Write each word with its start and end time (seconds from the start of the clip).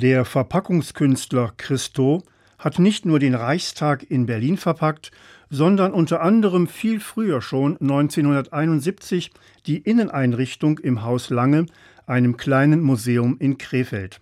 Der 0.00 0.24
Verpackungskünstler 0.24 1.54
Christo 1.56 2.22
hat 2.56 2.78
nicht 2.78 3.04
nur 3.04 3.18
den 3.18 3.34
Reichstag 3.34 4.08
in 4.08 4.26
Berlin 4.26 4.56
verpackt, 4.56 5.10
sondern 5.50 5.92
unter 5.92 6.22
anderem 6.22 6.68
viel 6.68 7.00
früher 7.00 7.42
schon 7.42 7.76
1971 7.80 9.32
die 9.66 9.78
Inneneinrichtung 9.78 10.78
im 10.78 11.02
Haus 11.02 11.30
Lange, 11.30 11.66
einem 12.06 12.36
kleinen 12.36 12.80
Museum 12.80 13.38
in 13.40 13.58
Krefeld. 13.58 14.20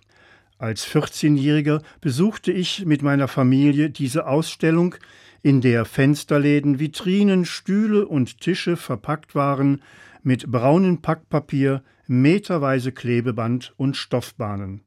Als 0.57 0.83
14-Jähriger 0.87 1.83
besuchte 2.01 2.51
ich 2.51 2.83
mit 2.87 3.03
meiner 3.03 3.27
Familie 3.27 3.91
diese 3.91 4.25
Ausstellung, 4.25 4.95
in 5.43 5.61
der 5.61 5.85
Fensterläden, 5.85 6.79
Vitrinen, 6.79 7.45
Stühle 7.45 8.07
und 8.07 8.41
Tische 8.41 8.77
verpackt 8.77 9.35
waren 9.35 9.83
mit 10.23 10.51
braunem 10.51 11.03
Packpapier, 11.03 11.83
meterweise 12.07 12.91
Klebeband 12.91 13.75
und 13.77 13.95
Stoffbahnen. 13.95 14.81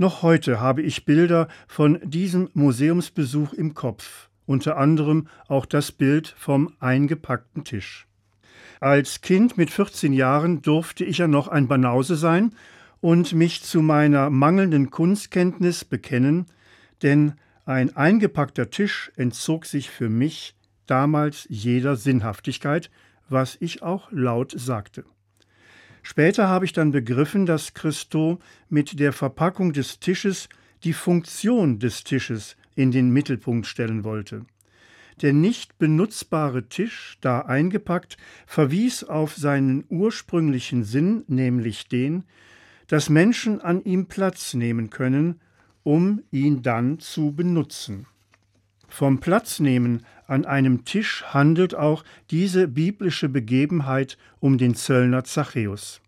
Noch 0.00 0.22
heute 0.22 0.60
habe 0.60 0.82
ich 0.82 1.04
Bilder 1.04 1.48
von 1.66 1.98
diesem 2.04 2.50
Museumsbesuch 2.54 3.52
im 3.52 3.74
Kopf, 3.74 4.28
unter 4.46 4.76
anderem 4.76 5.26
auch 5.48 5.66
das 5.66 5.90
Bild 5.90 6.36
vom 6.38 6.72
eingepackten 6.78 7.64
Tisch. 7.64 8.06
Als 8.78 9.22
Kind 9.22 9.58
mit 9.58 9.70
14 9.70 10.12
Jahren 10.12 10.62
durfte 10.62 11.04
ich 11.04 11.18
ja 11.18 11.26
noch 11.26 11.48
ein 11.48 11.66
Banause 11.66 12.14
sein 12.14 12.52
und 13.00 13.32
mich 13.32 13.64
zu 13.64 13.82
meiner 13.82 14.30
mangelnden 14.30 14.90
Kunstkenntnis 14.90 15.84
bekennen, 15.84 16.46
denn 17.02 17.32
ein 17.64 17.96
eingepackter 17.96 18.70
Tisch 18.70 19.10
entzog 19.16 19.66
sich 19.66 19.90
für 19.90 20.08
mich 20.08 20.54
damals 20.86 21.44
jeder 21.50 21.96
Sinnhaftigkeit, 21.96 22.88
was 23.28 23.56
ich 23.58 23.82
auch 23.82 24.12
laut 24.12 24.54
sagte. 24.56 25.04
Später 26.10 26.48
habe 26.48 26.64
ich 26.64 26.72
dann 26.72 26.90
begriffen, 26.90 27.44
dass 27.44 27.74
Christo 27.74 28.38
mit 28.70 28.98
der 28.98 29.12
Verpackung 29.12 29.74
des 29.74 30.00
Tisches 30.00 30.48
die 30.82 30.94
Funktion 30.94 31.80
des 31.80 32.02
Tisches 32.02 32.56
in 32.74 32.92
den 32.92 33.10
Mittelpunkt 33.10 33.66
stellen 33.66 34.04
wollte. 34.04 34.46
Der 35.20 35.34
nicht 35.34 35.76
benutzbare 35.76 36.66
Tisch, 36.70 37.18
da 37.20 37.42
eingepackt, 37.42 38.16
verwies 38.46 39.04
auf 39.04 39.36
seinen 39.36 39.84
ursprünglichen 39.90 40.82
Sinn, 40.82 41.24
nämlich 41.26 41.88
den, 41.88 42.24
dass 42.86 43.10
Menschen 43.10 43.60
an 43.60 43.84
ihm 43.84 44.06
Platz 44.06 44.54
nehmen 44.54 44.88
können, 44.88 45.42
um 45.82 46.22
ihn 46.30 46.62
dann 46.62 47.00
zu 47.00 47.32
benutzen. 47.32 48.06
Vom 48.88 49.20
Platznehmen 49.20 50.06
an 50.26 50.46
einem 50.46 50.86
Tisch 50.86 51.22
handelt 51.26 51.74
auch 51.74 52.02
diese 52.30 52.66
biblische 52.66 53.28
Begebenheit 53.28 54.16
um 54.40 54.56
den 54.56 54.74
Zöllner 54.74 55.24
Zachäus. 55.24 56.00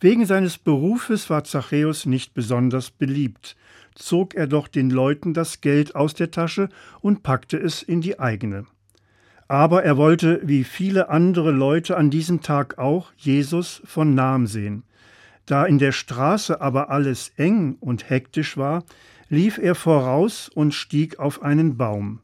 Wegen 0.00 0.26
seines 0.26 0.58
Berufes 0.58 1.30
war 1.30 1.44
Zachäus 1.44 2.06
nicht 2.06 2.34
besonders 2.34 2.90
beliebt, 2.90 3.56
zog 3.94 4.34
er 4.34 4.46
doch 4.46 4.68
den 4.68 4.90
Leuten 4.90 5.34
das 5.34 5.60
Geld 5.60 5.94
aus 5.94 6.14
der 6.14 6.30
Tasche 6.30 6.68
und 7.00 7.22
packte 7.22 7.56
es 7.56 7.82
in 7.82 8.00
die 8.00 8.18
eigene. 8.18 8.66
Aber 9.48 9.84
er 9.84 9.96
wollte, 9.96 10.40
wie 10.42 10.64
viele 10.64 11.08
andere 11.08 11.52
Leute 11.52 11.96
an 11.96 12.10
diesem 12.10 12.40
Tag 12.40 12.78
auch, 12.78 13.12
Jesus 13.16 13.80
von 13.84 14.14
nahem 14.14 14.46
sehen. 14.46 14.82
Da 15.46 15.64
in 15.64 15.78
der 15.78 15.92
Straße 15.92 16.60
aber 16.60 16.90
alles 16.90 17.32
eng 17.36 17.76
und 17.80 18.10
hektisch 18.10 18.56
war, 18.56 18.84
lief 19.28 19.58
er 19.58 19.76
voraus 19.76 20.48
und 20.48 20.74
stieg 20.74 21.18
auf 21.18 21.42
einen 21.42 21.76
Baum. 21.76 22.20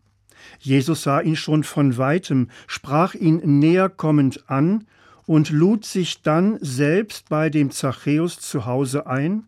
Jesus 0.59 1.03
sah 1.03 1.20
ihn 1.20 1.37
schon 1.37 1.62
von 1.62 1.97
weitem, 1.97 2.48
sprach 2.66 3.14
ihn 3.14 3.41
näher 3.61 3.89
kommend 3.89 4.50
an 4.50 4.87
und 5.27 5.51
lud 5.51 5.84
sich 5.84 6.23
dann 6.23 6.59
selbst 6.61 7.28
bei 7.28 7.51
dem 7.51 7.70
Zachäus 7.70 8.39
zu 8.41 8.67
Hause 8.67 9.06
ein, 9.06 9.45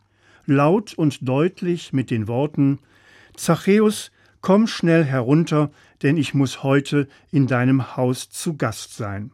laut 0.46 0.94
und 0.94 1.28
deutlich 1.28 1.92
mit 1.92 2.10
den 2.10 2.28
Worten 2.28 2.78
Zachäus, 3.36 4.12
komm 4.40 4.66
schnell 4.66 5.04
herunter, 5.04 5.70
denn 6.02 6.16
ich 6.16 6.34
muss 6.34 6.62
heute 6.62 7.08
in 7.32 7.46
deinem 7.46 7.96
Haus 7.96 8.30
zu 8.30 8.56
Gast 8.56 8.96
sein. 8.96 9.32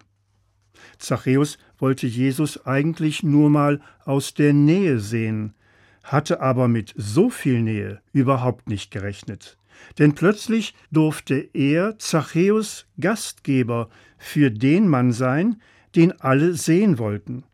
Zachäus 0.99 1.59
wollte 1.79 2.06
Jesus 2.06 2.65
eigentlich 2.67 3.23
nur 3.23 3.50
mal 3.50 3.81
aus 4.05 4.34
der 4.34 4.53
Nähe 4.53 5.00
sehen, 5.00 5.55
hatte 6.03 6.41
aber 6.41 6.69
mit 6.69 6.95
so 6.97 7.29
viel 7.31 7.61
Nähe 7.62 8.00
überhaupt 8.12 8.69
nicht 8.69 8.91
gerechnet. 8.91 9.56
Denn 9.99 10.15
plötzlich 10.15 10.75
durfte 10.91 11.49
er, 11.55 11.99
Zachäus, 11.99 12.87
Gastgeber 12.99 13.89
für 14.19 14.50
den 14.50 14.89
Mann 14.89 15.12
sein, 15.12 15.61
den 15.95 16.21
alle 16.21 16.55
sehen 16.55 16.99
wollten. 16.99 17.45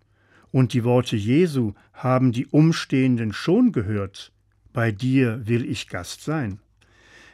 Und 0.53 0.73
die 0.73 0.85
Worte 0.85 1.17
Jesu 1.17 1.75
haben 1.93 2.33
die 2.33 2.47
Umstehenden 2.47 3.33
schon 3.33 3.73
gehört. 3.73 4.33
Bei 4.73 4.93
dir 4.93 5.47
will 5.47 5.65
ich 5.65 5.89
Gast 5.89 6.23
sein. 6.23 6.61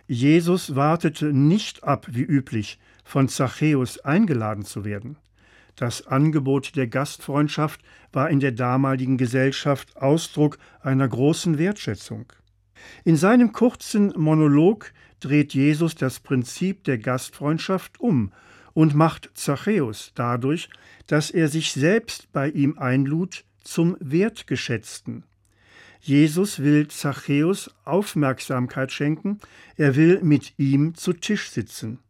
Jesus 0.07 0.75
wartete 0.75 1.33
nicht 1.33 1.85
ab, 1.85 2.07
wie 2.11 2.23
üblich, 2.23 2.79
von 3.05 3.29
Zachäus 3.29 3.99
eingeladen 4.01 4.65
zu 4.65 4.85
werden. 4.85 5.17
Das 5.77 6.07
Angebot 6.07 6.77
der 6.77 6.87
Gastfreundschaft 6.87 7.81
war 8.13 8.29
in 8.29 8.41
der 8.41 8.53
damaligen 8.53 9.17
Gesellschaft 9.17 9.97
Ausdruck 9.97 10.59
einer 10.81 11.09
großen 11.09 11.59
Wertschätzung. 11.59 12.33
In 13.05 13.17
seinem 13.17 13.53
kurzen 13.53 14.13
Monolog 14.17 14.93
dreht 15.21 15.55
Jesus 15.55 15.95
das 15.95 16.21
Prinzip 16.21 16.85
der 16.85 16.99
Gastfreundschaft 16.99 18.01
um 18.01 18.33
und 18.75 18.95
macht 18.95 19.31
Zachäus 19.35 20.13
dadurch, 20.15 20.69
dass 21.07 21.31
er 21.31 21.49
sich 21.49 21.73
selbst 21.73 22.33
bei 22.33 22.49
ihm 22.49 22.79
einlud, 22.79 23.45
zum 23.63 23.97
Wertgeschätzten. 24.01 25.23
Jesus 26.01 26.59
will 26.59 26.89
Zachäus 26.89 27.71
Aufmerksamkeit 27.85 28.91
schenken, 28.91 29.39
er 29.77 29.95
will 29.95 30.21
mit 30.23 30.55
ihm 30.59 30.95
zu 30.95 31.13
Tisch 31.13 31.51
sitzen. 31.51 32.01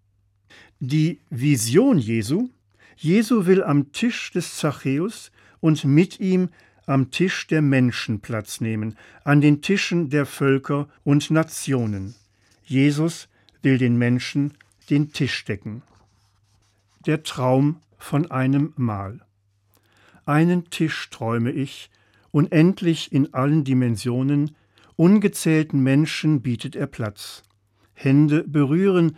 Die 0.81 1.21
Vision 1.29 1.99
Jesu 1.99 2.49
Jesu 3.03 3.47
will 3.47 3.65
am 3.65 3.91
Tisch 3.91 4.31
des 4.31 4.57
Zachäus 4.57 5.33
und 5.59 5.85
mit 5.85 6.21
ihm 6.21 6.51
am 6.87 7.11
Tisch 7.11 7.49
der 7.49 7.61
Menschen 7.61 8.21
Platz 8.21 8.61
nehmen, 8.61 8.97
an 9.25 9.41
den 9.41 9.61
Tischen 9.61 10.09
der 10.09 10.25
Völker 10.25 10.89
und 11.03 11.31
Nationen. 11.31 12.15
Jesus 12.65 13.29
will 13.61 13.79
den 13.79 13.97
Menschen 13.97 14.55
den 14.89 15.13
Tisch 15.13 15.45
decken. 15.45 15.83
Der 17.05 17.25
Traum 17.25 17.81
von 17.99 18.31
einem 18.31 18.75
Mahl. 18.77 19.23
Einen 20.25 20.71
Tisch 20.71 21.11
träume 21.11 21.51
ich, 21.51 21.91
unendlich 22.31 23.11
in 23.11 23.35
allen 23.35 23.65
Dimensionen, 23.65 24.55
ungezählten 24.95 25.83
Menschen 25.83 26.43
bietet 26.43 26.77
er 26.77 26.87
Platz. 26.87 27.43
Hände 27.93 28.45
berühren, 28.47 29.17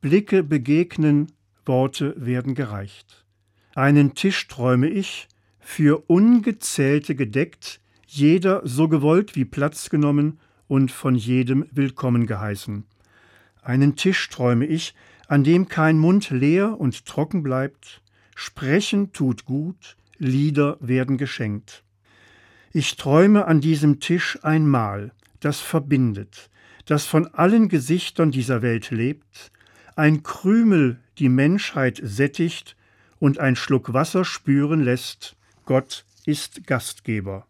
Blicke 0.00 0.44
begegnen, 0.44 1.32
Worte 1.66 2.14
werden 2.16 2.54
gereicht. 2.54 3.24
Einen 3.74 4.14
Tisch 4.14 4.46
träume 4.46 4.88
ich, 4.88 5.26
für 5.58 6.04
Ungezählte 6.08 7.16
gedeckt, 7.16 7.80
jeder 8.06 8.60
so 8.64 8.86
gewollt 8.86 9.34
wie 9.34 9.44
Platz 9.44 9.90
genommen 9.90 10.38
und 10.68 10.92
von 10.92 11.16
jedem 11.16 11.66
willkommen 11.72 12.26
geheißen. 12.26 12.84
Einen 13.60 13.96
Tisch 13.96 14.28
träume 14.28 14.66
ich, 14.66 14.94
an 15.34 15.42
dem 15.42 15.66
kein 15.66 15.98
Mund 15.98 16.30
leer 16.30 16.78
und 16.78 17.06
trocken 17.06 17.42
bleibt, 17.42 18.02
Sprechen 18.36 19.12
tut 19.12 19.44
gut, 19.44 19.96
Lieder 20.16 20.76
werden 20.78 21.18
geschenkt. 21.18 21.82
Ich 22.72 22.94
träume 22.94 23.46
an 23.46 23.60
diesem 23.60 23.98
Tisch 23.98 24.38
ein 24.42 24.64
Mahl, 24.68 25.10
das 25.40 25.58
verbindet, 25.58 26.50
das 26.84 27.04
von 27.06 27.26
allen 27.34 27.68
Gesichtern 27.68 28.30
dieser 28.30 28.62
Welt 28.62 28.92
lebt, 28.92 29.50
ein 29.96 30.22
Krümel 30.22 31.00
die 31.18 31.28
Menschheit 31.28 32.00
sättigt 32.00 32.76
und 33.18 33.40
ein 33.40 33.56
Schluck 33.56 33.92
Wasser 33.92 34.24
spüren 34.24 34.84
lässt, 34.84 35.34
Gott 35.64 36.04
ist 36.26 36.64
Gastgeber. 36.64 37.44